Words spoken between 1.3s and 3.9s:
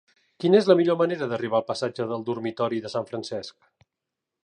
d'arribar al passatge del Dormitori de Sant Francesc?